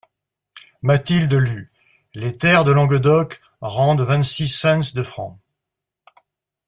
Mathilde 0.81 1.31
lut: 1.35 1.69
«Les 2.15 2.35
terres 2.35 2.63
de 2.65 2.71
Languedoc 2.71 3.39
rendent 3.61 4.01
vingt.six 4.01 4.47
cents 4.47 4.95
fr. 5.03 5.33